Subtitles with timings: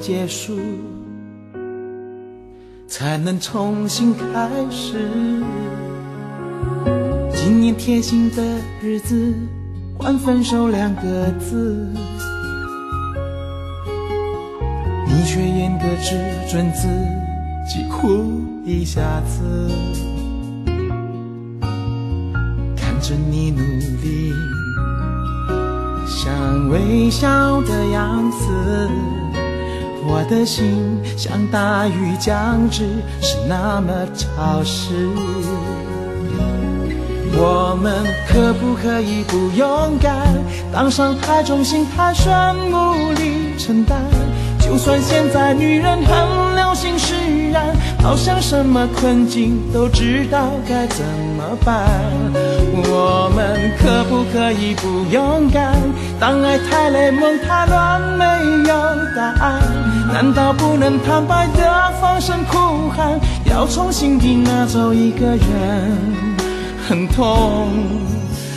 [0.00, 0.58] 结束，
[2.88, 4.98] 才能重新开始。
[7.34, 8.42] 今年贴心的
[8.82, 9.34] 日子，
[9.98, 11.86] 换分手两个字，
[15.06, 16.16] 你却严格只
[16.50, 16.88] 准自
[17.68, 19.70] 己哭一下子。
[22.74, 23.60] 看着你努
[24.02, 24.32] 力。
[26.06, 28.90] 像微笑的样子，
[30.02, 32.84] 我的心像大雨将至，
[33.20, 35.08] 是那么潮湿。
[37.32, 37.94] 我们
[38.28, 40.26] 可不可以不勇敢，
[40.72, 42.32] 当伤太重，心太顺，
[42.70, 43.98] 无力承担？
[44.58, 47.64] 就算现在女人很流行释然，
[48.02, 51.04] 好像什么困境都知道该怎
[51.36, 51.88] 么办。
[52.88, 55.74] 我们可不可以不勇敢？
[56.18, 58.24] 当爱太累，梦太乱，没
[58.68, 58.74] 有
[59.16, 59.60] 答案，
[60.12, 63.18] 难道不能坦白的放声哭喊？
[63.44, 65.38] 要从心底拿走一个人，
[66.88, 67.68] 很痛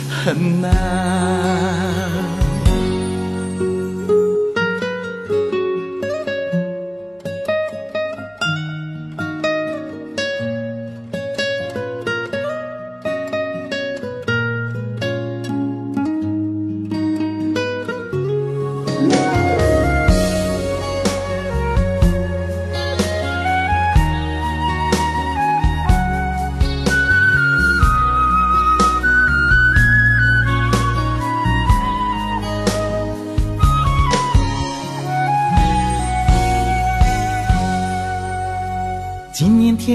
[0.08, 1.83] 很难。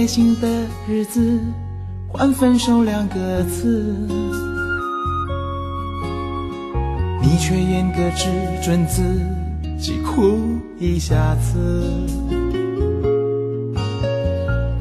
[0.09, 0.47] 心的
[0.87, 1.39] 日子，
[2.07, 3.95] 换分手两个字，
[7.21, 8.27] 你却严格只
[8.59, 9.03] 准自
[9.79, 10.39] 己哭
[10.79, 11.83] 一下子。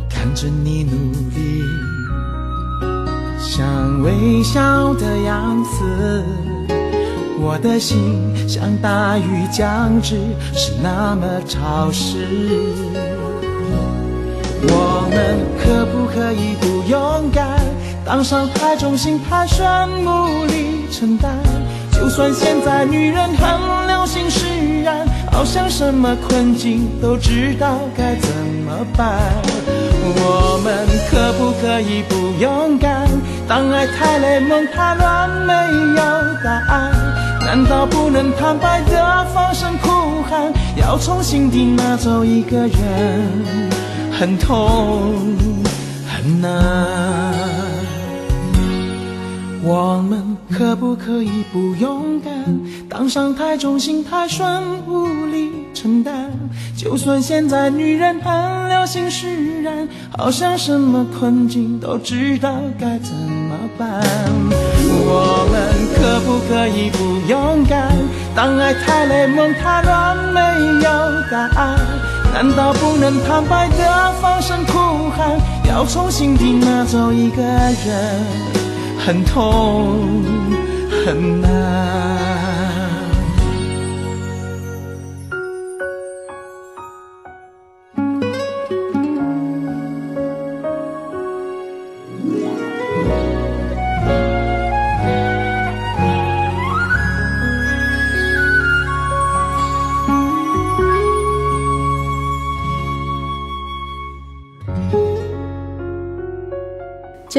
[0.09, 1.63] 看着你努力，
[3.39, 6.25] 像微笑的样子，
[7.39, 10.17] 我的心像大雨将至，
[10.55, 12.17] 是那么潮湿。
[15.19, 17.59] 们可不可以不勇敢？
[18.05, 21.33] 当伤太重，心太酸，无力承担。
[21.93, 24.47] 就算现在女人很流行释
[24.85, 28.31] 然，好像什么困境都知道该怎
[28.65, 29.19] 么办。
[30.21, 33.09] 我们可不可以不勇敢？
[33.49, 35.53] 当爱太累，梦太乱，没
[35.97, 36.03] 有
[36.45, 36.93] 答案，
[37.49, 39.89] 难道不能坦白的放声哭
[40.29, 40.53] 喊？
[40.77, 43.71] 要从心底拿走一个人？
[44.13, 45.15] 很痛
[46.07, 46.53] 很难，
[49.63, 52.33] 我们可不可以不勇敢？
[52.87, 56.31] 当伤太重，心太酸，无力承担。
[56.77, 64.03] 就算现在女人很流行释然，好像什么困境都知道该怎么办。
[65.11, 65.57] 我们
[65.97, 67.97] 可不可以不勇敢？
[68.37, 70.41] 当爱太累，梦太乱，没
[70.85, 70.89] 有
[71.31, 71.79] 答案。
[72.35, 75.41] 难道不能坦白的放声哭喊？
[75.67, 78.23] 要从心底拿走一个人，
[78.99, 80.23] 很痛
[81.05, 82.48] 很难。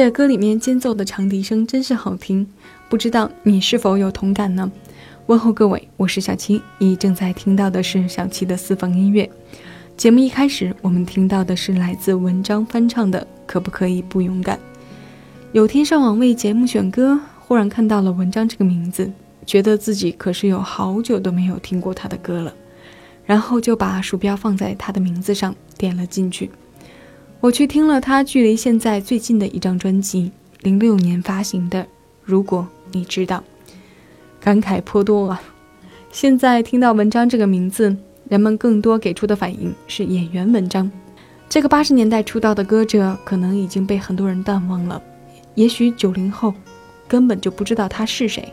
[0.02, 2.46] 这歌里面间奏的长笛声真是好听，
[2.88, 4.72] 不知道你是否有同感呢？
[5.26, 9.30] 问候各位，我是小七，你正在听到的是小七的私房音乐。
[9.98, 14.56] 节目一开始，我们听到的是来自文章翻唱的《可不可以不勇敢》。
[15.52, 19.12] 有天上网为节目选歌，忽然看到了文章这个名字，
[19.44, 22.54] 觉得自己可是有好久都没有听过他的歌了，
[23.26, 26.50] 然后就把鼠标放在他的名字上，点了进去。
[27.40, 31.82] 我去听了他距离现在最近的一张专辑，零六年发行的
[32.22, 33.42] 《如果你知道》，
[34.38, 35.40] 感慨颇多啊。
[36.12, 37.96] 现在听到文章这个名字，
[38.28, 40.90] 人们更多给出的反应是演员文章。
[41.48, 45.02] 这个八十年代出道的歌者，可能已经被很多人淡忘了。
[45.54, 46.52] 也许九零后
[47.08, 48.52] 根本就不知道他是谁。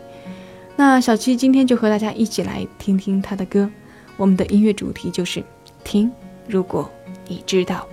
[0.76, 3.68] 那小七今天就和大家一起来听听他的歌。
[4.16, 5.44] 我们的音乐主题就是
[5.84, 6.10] 听，
[6.48, 6.90] 如果
[7.28, 7.86] 你知道。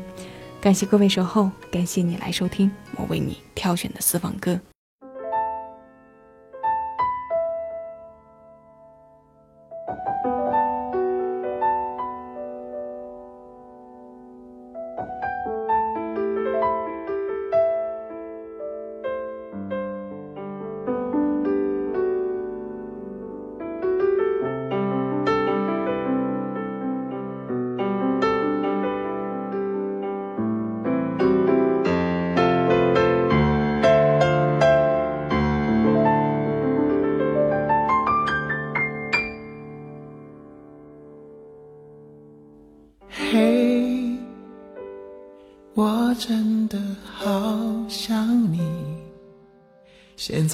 [0.65, 4.59] 感谢各位守候，感谢你来收听我为你挑选的私房歌。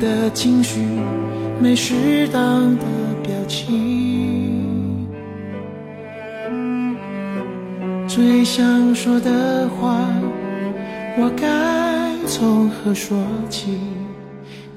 [0.00, 0.80] 的情绪，
[1.60, 2.84] 没适当的
[3.22, 5.06] 表情，
[8.08, 10.08] 最想说的话，
[11.18, 11.46] 我该
[12.26, 13.18] 从何说
[13.50, 13.78] 起？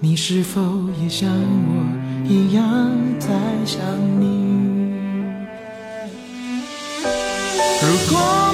[0.01, 0.61] 你是否
[1.01, 3.29] 也像我一样在
[3.65, 3.79] 想
[4.19, 4.51] 你？
[7.81, 8.53] 如果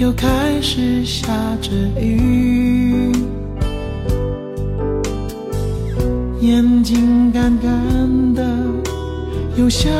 [0.00, 1.28] 又开始下
[1.60, 3.12] 着雨
[6.40, 8.42] 眼睛干干的，
[9.58, 9.92] 有想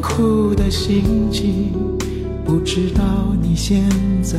[0.00, 1.72] 哭的心情，
[2.44, 3.02] 不知道
[3.42, 3.82] 你现
[4.22, 4.38] 在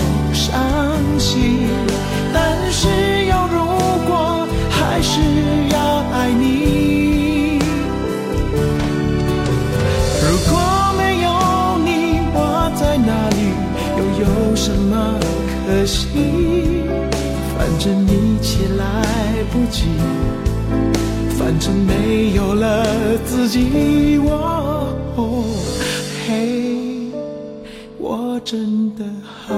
[19.51, 19.85] 不及，
[21.37, 22.85] 反正没有了
[23.25, 24.17] 自己。
[24.23, 25.45] 我，
[26.25, 27.11] 嘿，
[27.99, 29.53] 我真的好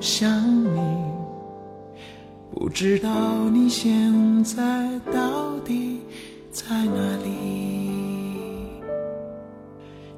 [0.00, 0.28] 想
[0.62, 0.78] 你。
[2.54, 3.10] 不知道
[3.50, 6.00] 你现在到底
[6.50, 7.30] 在哪里？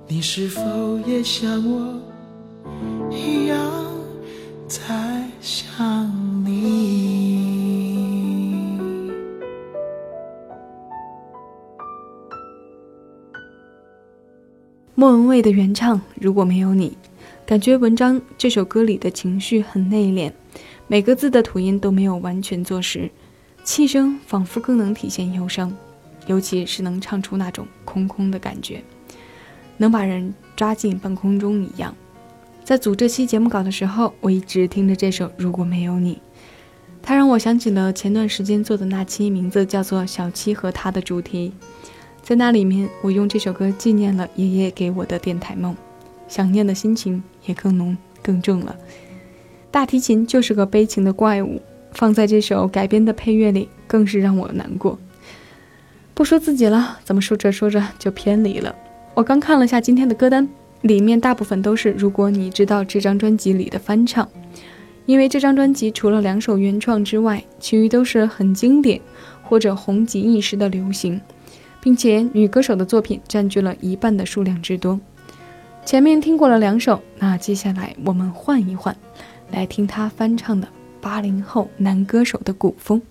[0.08, 0.60] 你是否
[1.06, 1.94] 也像我
[3.10, 3.56] 一样
[4.66, 4.82] 在
[5.40, 6.23] 想你
[14.96, 16.90] 莫文蔚的原唱《如果没有你》，
[17.44, 20.30] 感觉文章这首歌里的情绪很内敛。
[20.86, 23.10] 每个字的吐音都没有完全做实，
[23.64, 25.72] 气声仿佛更能体现忧伤，
[26.28, 28.84] 尤其是能唱出那种空空的感觉，
[29.78, 31.92] 能把人抓进半空中一样。
[32.62, 36.14] 在组这期节目稿的时候，我一直听着这首《如果没有你》，
[37.02, 41.52] 它让我想起了前段时间做的那期，名字叫做《小七和他的主题》。
[42.24, 45.76] 在那里面，我用这首歌纪念了爷爷给我的电台梦，
[46.26, 48.74] 想念的心情也更浓更重了。
[49.70, 51.60] 大提琴就是个悲情的怪物，
[51.92, 54.98] 放在这首改编的配乐里，更是让我难过。
[56.14, 58.74] 不说自己了，怎么说着说着就偏离了？
[59.12, 60.48] 我刚看了下今天的歌单，
[60.80, 64.26] 里面大部分都是如果你知道这张专辑里的翻唱，
[65.04, 68.98] 因为这张专辑除了两首原创之外，其余都是很经典
[69.42, 71.20] 或者红极一时的流行，
[71.84, 74.98] 并且女歌手的作品占据了一半的数量之多。
[75.84, 78.96] 前面听过了两首，那接下来我们换一换。
[79.50, 80.66] 来听她翻唱的
[81.02, 83.02] 八零后男歌手的古风。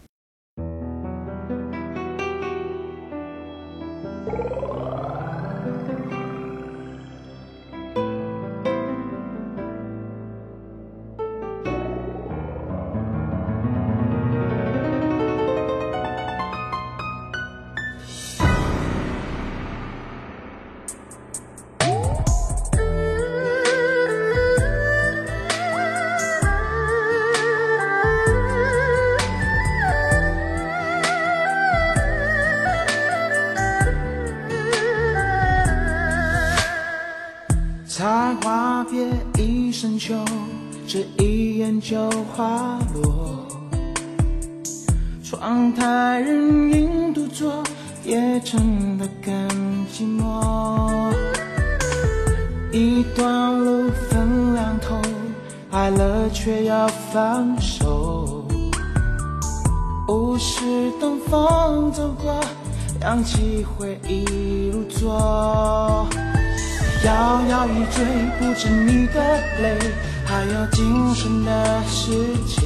[67.03, 68.03] 摇摇欲坠，
[68.39, 69.19] 不止你的
[69.61, 69.77] 泪。
[70.25, 72.11] 还有今生的世
[72.47, 72.61] 界，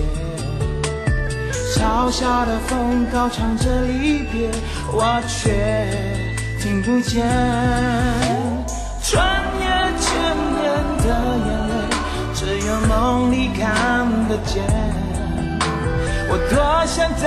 [1.76, 4.50] 嘲笑的风高唱着离别，
[4.92, 5.90] 我却
[6.62, 7.26] 听不见。
[9.04, 9.66] 转眼
[10.00, 10.08] 千
[10.54, 10.64] 年
[11.04, 11.08] 的
[11.48, 11.74] 眼泪，
[12.36, 14.64] 只有梦里看得见。
[16.30, 17.26] 我多想再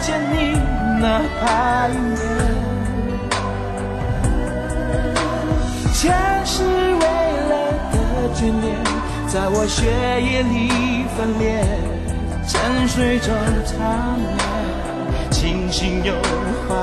[0.00, 0.56] 见你
[1.00, 1.04] 那
[1.40, 2.14] 怕一面，
[8.34, 8.76] 眷恋。
[9.26, 9.86] 在我血
[10.20, 11.64] 液里分裂，
[12.46, 16.14] 沉睡中缠绵，清醒又
[16.68, 16.74] 幻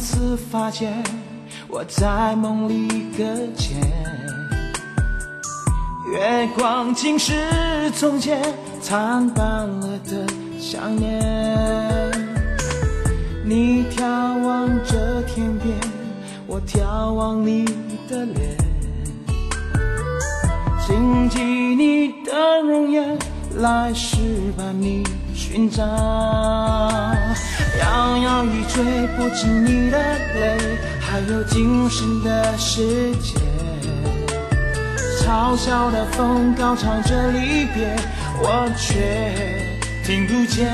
[0.00, 0.92] 次发现。
[1.68, 3.24] 我在梦里搁
[3.56, 3.80] 浅，
[6.12, 8.42] 月光竟是从前
[8.80, 10.26] 残斑了的
[10.58, 11.20] 想念。
[13.44, 15.76] 你眺望着天边，
[16.46, 17.64] 我眺望你
[18.08, 18.56] 的脸，
[20.86, 23.16] 谨记你的容颜，
[23.58, 24.16] 来世
[24.56, 25.04] 把你
[25.34, 25.84] 寻找。
[27.90, 28.84] 摇摇欲坠，
[29.16, 30.78] 不止你的泪。
[31.00, 33.34] 还有今生的世界，
[35.20, 37.96] 嘲笑的风高唱着离别，
[38.38, 40.70] 我却听不见。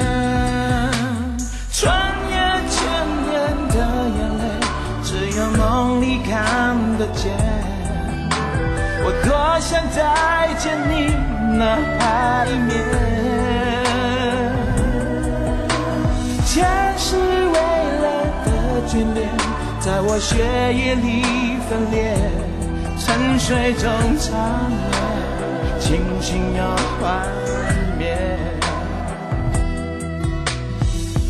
[1.73, 2.37] 穿越
[2.69, 2.77] 千
[3.25, 3.33] 年
[3.71, 3.77] 的
[4.19, 4.45] 眼泪，
[5.03, 5.09] 只
[5.39, 7.33] 有梦里看得见。
[9.03, 9.29] 我多
[9.61, 9.99] 想再
[10.59, 10.93] 见你
[11.57, 11.63] 那
[11.99, 12.75] 怕一面，
[18.89, 19.29] 眷恋。
[19.81, 20.37] 在我血
[20.75, 22.17] 液里分裂，
[22.99, 23.85] 沉睡中
[24.19, 24.33] 缠
[24.71, 24.81] 绵，
[25.79, 26.63] 清醒又
[27.01, 27.05] 幻
[27.99, 28.17] 灭。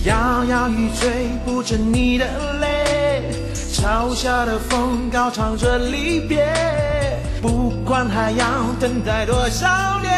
[0.05, 2.25] 摇摇欲坠，不止你的
[2.61, 3.31] 泪，
[3.75, 6.47] 嘲笑的风高唱着离别。
[7.43, 8.47] 不管还要
[8.81, 10.15] 等待多少年。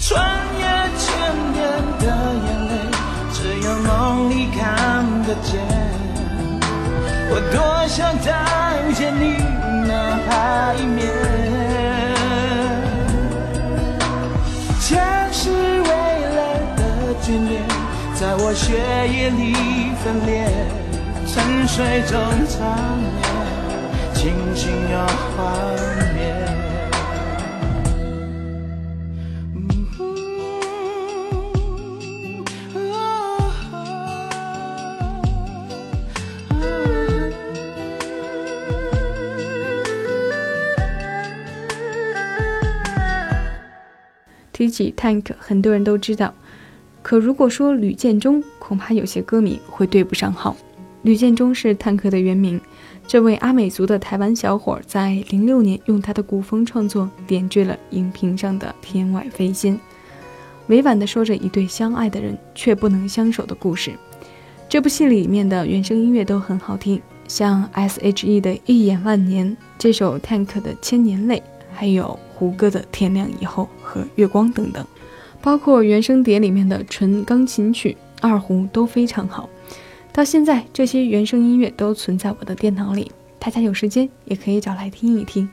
[0.00, 0.24] 穿
[0.58, 0.64] 越
[0.98, 1.06] 千
[1.52, 1.62] 年
[1.98, 2.04] 的
[2.46, 2.65] 眼泪，
[3.84, 5.60] 梦里看得见。
[7.28, 7.56] 我多
[7.88, 8.32] 想再
[8.94, 9.36] 见你
[9.86, 9.90] 那
[10.26, 11.04] 海面，
[14.80, 14.86] 前
[15.32, 16.38] 世未来
[16.76, 16.80] 的
[17.22, 17.54] 眷恋，
[18.14, 18.64] 在我血
[19.08, 19.42] 液里
[20.02, 20.32] 分裂。
[21.26, 21.34] 沉
[21.68, 22.16] 睡中
[22.48, 22.56] 缠
[22.96, 23.20] 绵，
[24.14, 24.22] 清
[24.54, 24.96] 醒又
[25.36, 26.05] 幻。
[44.56, 46.32] 提起 Tank，很多人都知道，
[47.02, 50.56] 可如果说吕建中，恐怕有些歌迷会对不上号。
[51.02, 52.58] 吕建中是 Tank 的原名。
[53.06, 59.78] 这位阿美族的台湾小伙，在零六年用他的古风创作点缀了荧屏上的天外飞仙，
[60.68, 63.92] 委婉地说着一对相爱的人却不能相守的故事。
[64.70, 66.98] 这部戏里面的原声音乐都很好听，
[67.28, 69.46] 像 S.H.E 的《一眼万年》，
[69.76, 71.40] 这首 Tank 的《千年泪》，
[71.74, 74.86] 还有胡歌的《天亮以后》和《月光》等等，
[75.40, 79.48] 包括原声碟里面的纯钢琴曲、二胡都非常好。
[80.12, 85.48] 到现在，这些原声音乐都存在我的电脑里，大家有时间也可以找来听一听，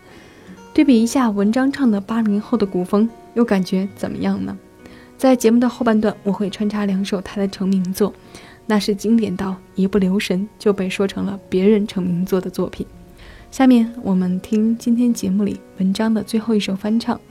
[0.73, 4.57] 对比一下文章唱的八零后的古风，又感觉怎么样呢？
[5.17, 8.13] 在节目的后半段，我会穿插两首他的成名作，
[8.65, 12.85] 那是经典到一不留神就被说成了别人成名作的作品。
[13.53, 17.22] 下面我们听今天节目里文章的最后一首翻唱。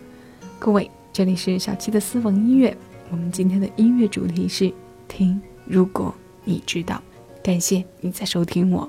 [0.57, 2.77] 各位，这里是小七的私房音乐，
[3.11, 4.73] 我们今天的音乐主题是
[5.09, 7.03] 听，如果你知道。
[7.43, 8.89] 感谢你在收听我。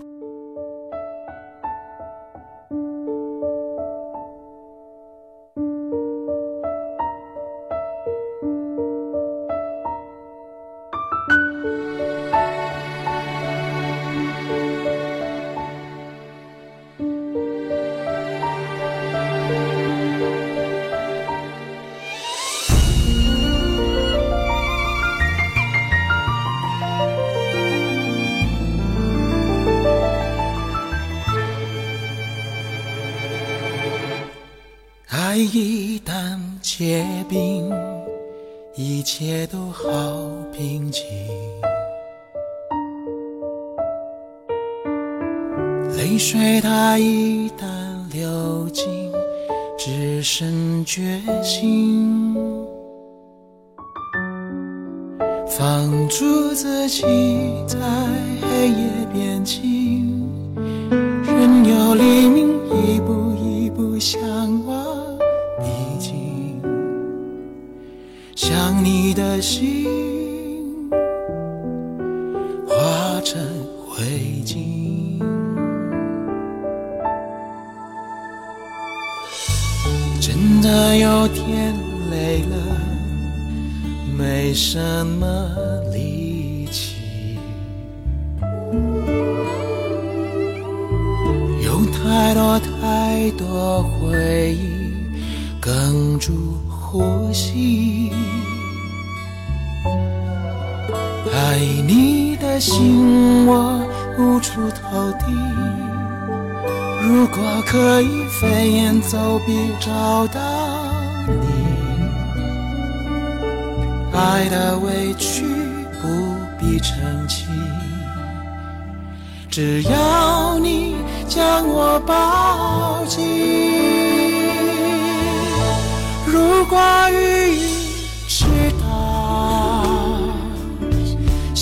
[68.45, 69.92] 想你的心。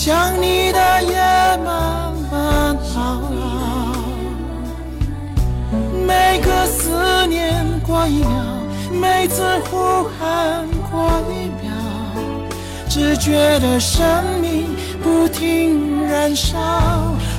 [0.03, 1.15] 想你的夜
[1.63, 3.21] 慢慢熬，
[6.07, 8.33] 每个思念过一秒，
[8.99, 11.69] 每次呼喊过一秒，
[12.89, 14.01] 只觉得生
[14.41, 16.57] 命不停燃烧。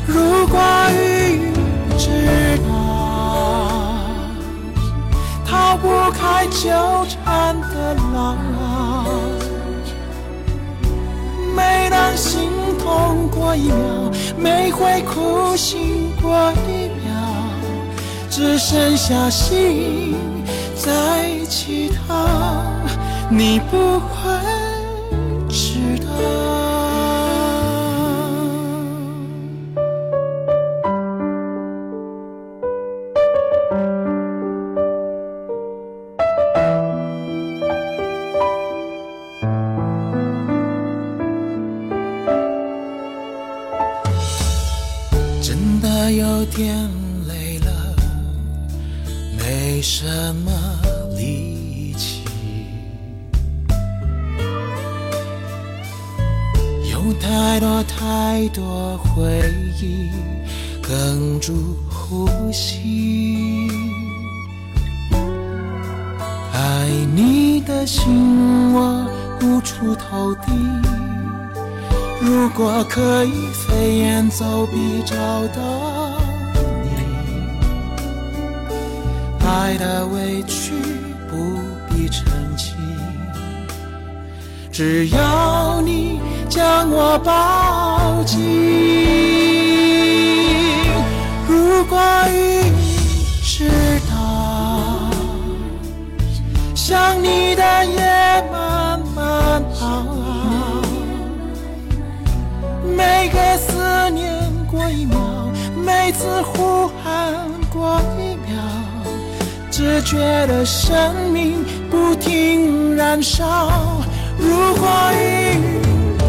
[0.07, 0.61] 如果
[0.93, 1.51] 雨
[1.99, 2.07] 知
[2.69, 2.71] 道，
[5.45, 6.71] 逃不开纠
[7.09, 8.37] 缠的牢。
[11.55, 12.51] 每当心
[12.83, 17.13] 痛过一秒，每回哭醒过一秒，
[18.29, 20.17] 只剩下心
[20.75, 22.27] 在乞讨，
[23.31, 24.33] 你不会
[25.49, 26.62] 知道。
[46.17, 46.77] 有点
[47.27, 47.97] 累了，
[49.39, 50.05] 没什
[50.37, 50.51] 么
[51.17, 52.23] 力气，
[56.91, 59.23] 有太多太多回
[59.81, 60.11] 忆
[60.83, 63.71] 哽住呼吸。
[66.53, 69.07] 爱你的心，我
[69.41, 70.53] 无处投递。
[72.21, 75.17] 如果可以飞檐走壁找
[75.49, 75.63] 到
[79.53, 80.73] 爱的委屈
[81.29, 82.25] 不必澄
[82.57, 82.75] 清，
[84.73, 88.41] 只要你将我抱紧。
[91.47, 92.01] 如果
[92.33, 92.73] 你
[93.43, 93.69] 知
[94.11, 95.11] 道，
[96.75, 100.07] 想你的夜慢慢熬。
[102.97, 104.33] 每个思念
[104.71, 105.21] 过一秒，
[105.77, 107.35] 每次呼喊
[107.71, 108.22] 过一
[109.83, 110.17] 只觉
[110.47, 113.81] 得生命不停燃烧。
[114.39, 115.59] 如果你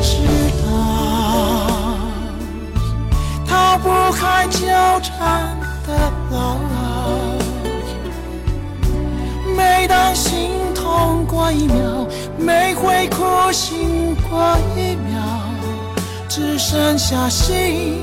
[0.01, 0.17] 知
[0.65, 0.71] 道，
[3.47, 4.65] 逃不开纠
[5.03, 6.57] 缠的牢。
[9.55, 12.07] 每当心痛过一秒，
[12.39, 15.21] 每回哭醒过一秒。
[16.27, 18.01] 只剩下心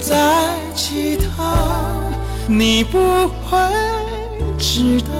[0.00, 0.16] 在
[0.74, 1.54] 乞讨，
[2.48, 2.98] 你不
[3.48, 3.56] 会
[4.62, 5.12] 知道。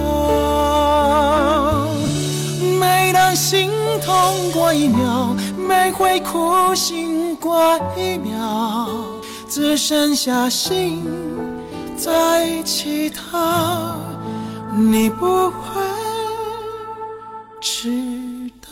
[2.79, 3.69] 每当心
[4.01, 8.89] 痛过一秒，每回哭醒过一秒，
[9.49, 11.03] 只剩下心
[11.97, 13.97] 在乞讨，
[14.71, 15.57] 你不会
[17.59, 18.69] 知道。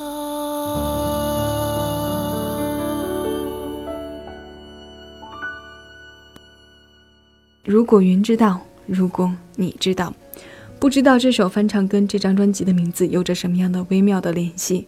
[7.65, 10.13] 如果云知道，如果你知道，
[10.81, 14.87] 不知道这首翻唱跟这张专辑的名字有着什么样的微妙的联系。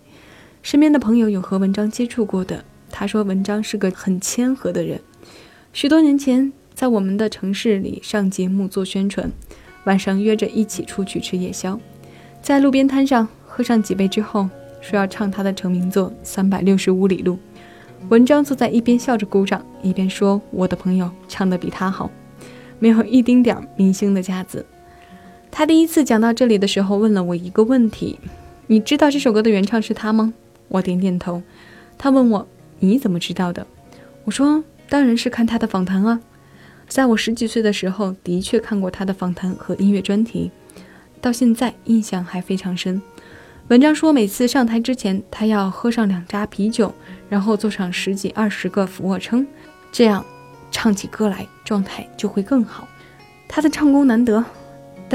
[0.63, 4.99] 身边的朋友有和文章接触过的，他说文章是个很谦和的人。
[5.71, 9.31] 许多年前，在我们的城市里上节目做宣传，
[9.83, 11.79] 晚上约着一起出去吃夜宵，
[12.41, 14.49] 在路边摊上喝上几杯之后，
[14.81, 17.35] 说要唱他的成名作《三百六十五里路》。
[18.09, 22.09] 文章坐在一边笑着鼓掌，一边说：“我的朋友唱得比他好。”
[22.79, 24.65] 没有一丁点儿明星的架子。
[25.55, 28.19] 他第一次讲到这里的时候，问了我一个问题
[28.65, 30.33] ：“你知道这首歌的原唱是他吗？”
[30.67, 31.43] 我点点头。
[31.95, 32.47] 他问我
[32.81, 33.67] ：“你怎么知道的？”
[34.25, 36.19] 我说：“当然是看他的访谈啊。
[36.87, 40.49] 在我十几岁的时候，的确看过他的访谈和音乐专题，
[41.21, 42.99] 到现在印象还非常深。”
[43.69, 46.91] 文章说，每次上台之前，他要喝上两扎啤酒，
[47.29, 49.45] 然后做上十几二十个俯卧撑，
[49.91, 50.25] 这样。
[50.71, 52.87] 唱起歌来，状态就会更好。
[53.47, 54.43] 他的唱功难得，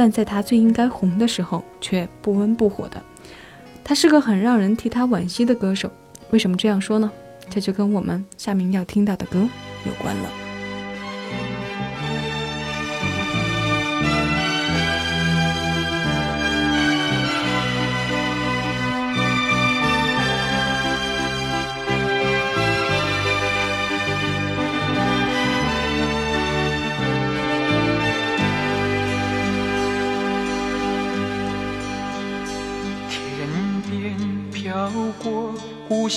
[0.00, 3.02] 但在他最应该红的时候，却不温不火的。
[3.82, 5.90] 他是个很让人替他惋惜的歌手。
[6.30, 7.11] 为什么这样说呢？
[7.50, 9.40] 这就跟我们下面要听到的歌
[9.84, 10.47] 有关了。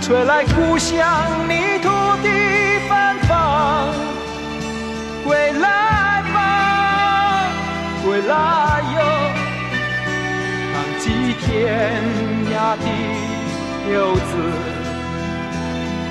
[0.00, 0.96] 吹来故乡
[1.48, 1.88] 泥土
[2.22, 2.28] 的
[2.88, 3.92] 芬芳，
[5.24, 6.36] 归来吧，
[8.04, 8.34] 归来
[8.94, 8.98] 哟，
[10.72, 11.46] 浪迹天
[12.54, 12.86] 涯的
[13.92, 14.30] 游子，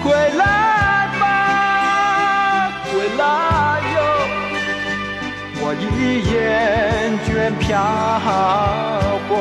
[0.04, 0.06] 归
[0.38, 0.44] 来
[1.20, 1.26] 吧，
[2.92, 3.24] 归来
[3.96, 3.98] 哟，
[5.60, 5.84] 我已
[6.32, 6.36] 厌
[7.26, 7.66] 倦漂
[9.28, 9.34] 泊。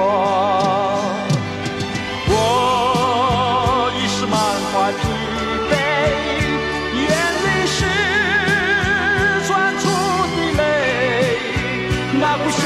[12.38, 12.65] 那不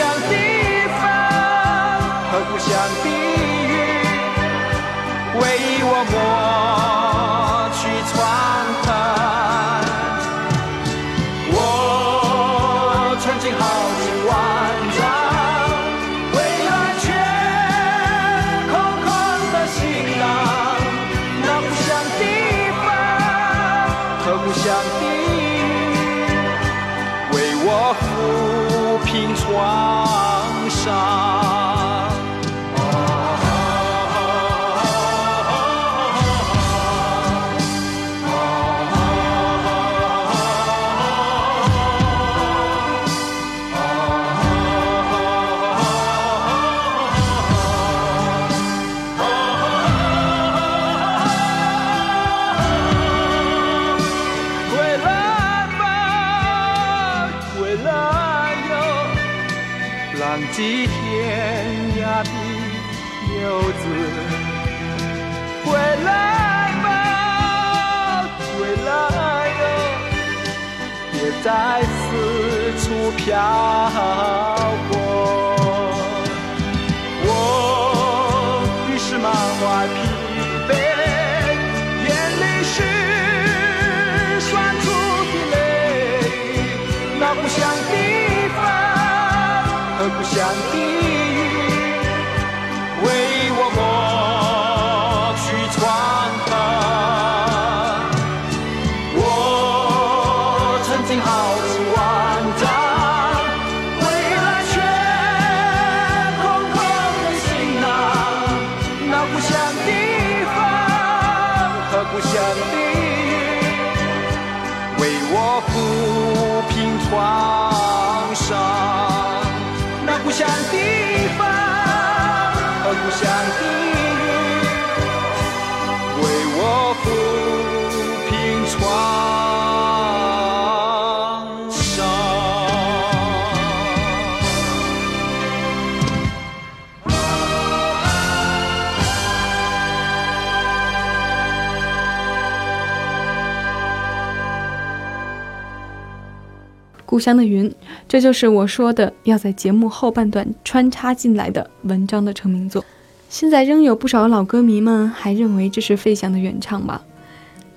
[147.11, 147.69] 故乡的云，
[148.07, 152.85] 这就是我说的要在节目后半段穿插进来的文章的成名作。
[153.29, 157.03] 现在仍有不少老歌迷们还认为这是费翔的原唱吧？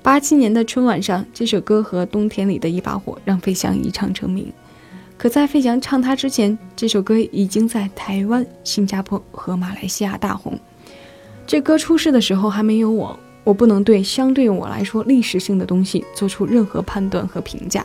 [0.03, 4.53] 八七年的春晚上，这首歌和《冬天里的一把火》让费翔一唱成名。
[5.17, 10.55] 可在费翔唱它之前，这首歌已经在台湾、新加坡和马来西亚大红。
[11.47, 17.83] 这歌出世的时候还没有我，我不能对相对我来说历史性的东西做出任何判断和评价。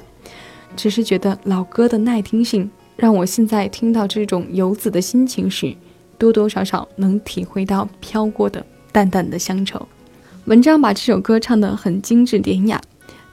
[0.78, 5.74] 只是觉得老歌的耐听性，让我现在听到这种游子的心情时，
[6.16, 9.84] 多多少少能体会到飘过的淡淡的乡愁。
[10.44, 12.80] 文章把这首歌唱得很精致典雅，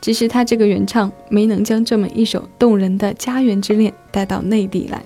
[0.02, 5.04] 只是他这个原唱没能将这么一首动人的家园之恋带到内地来，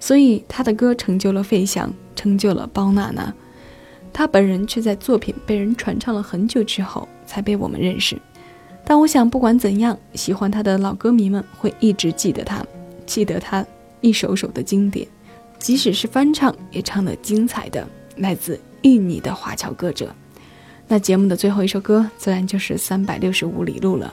[0.00, 3.32] 所以他的歌成就了费翔，成就了包娜娜，
[4.12, 8.20] 他本人却在作品被人传唱了很久之后才被我们认识。
[8.90, 12.66] 但我想，不管怎样，喜欢他的老歌迷们会一直记得他，
[13.06, 13.64] 记得他
[14.00, 15.06] 一首首的经典，
[15.60, 20.12] 即使是翻唱，也唱得精彩的，来自印尼的华侨歌者。
[20.88, 24.12] 那节目的最后一首歌，自然就是《三百六十五里路》了。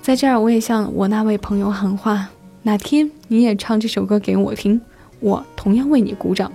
[0.00, 2.30] 在这儿，我也向我那位朋友喊话：
[2.62, 4.80] 哪天你也唱这首歌给我听，
[5.20, 6.50] 我同样为你鼓掌。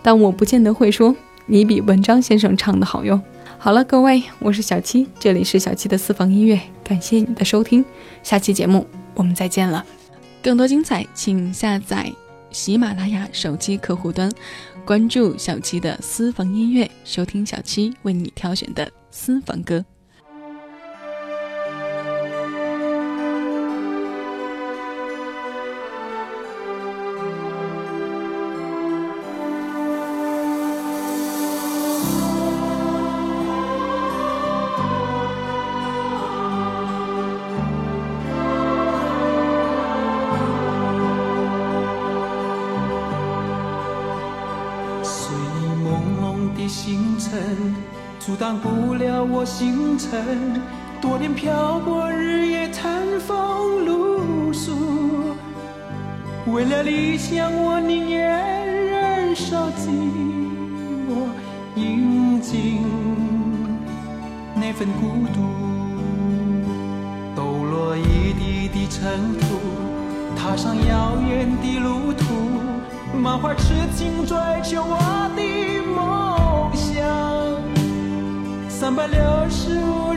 [0.00, 1.14] 但我不见得会说
[1.44, 3.20] 你比文章先生唱的好哟。
[3.62, 7.84] 好了，各位，我是小七，这里是小七的私房音乐，感谢你的收听，
[8.22, 9.84] 下期节目我们再见了。
[10.42, 12.10] 更多精彩，请下载
[12.50, 14.32] 喜马拉雅手机客户端，
[14.82, 19.84] 关注小七的私房音乐，收听小七为你挑选的私房歌。
[46.60, 47.74] 的星辰
[48.18, 50.12] 阻挡不了我行程，
[51.00, 55.34] 多年漂泊，日夜餐风露宿，
[56.52, 59.88] 为了理想，我宁愿忍受寂
[61.08, 61.30] 寞，
[61.76, 62.84] 饮尽
[64.54, 65.40] 那份孤独。
[67.34, 69.56] 抖落一地的尘土，
[70.36, 74.98] 踏上遥远的路途，满怀痴情追求我
[75.34, 75.59] 的
[78.80, 80.09] 三百六十五